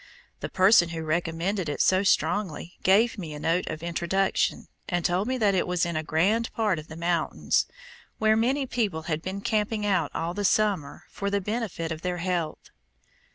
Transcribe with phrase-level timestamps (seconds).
[0.39, 5.27] The person who recommended it so strongly gave me a note of introduction, and told
[5.27, 7.67] me that it was in a grand part of the mountains,
[8.17, 12.17] where many people had been camping out all the summer for the benefit of their
[12.17, 12.71] health.